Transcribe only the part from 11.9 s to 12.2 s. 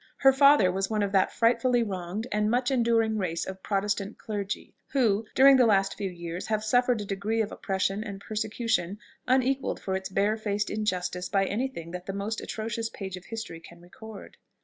that the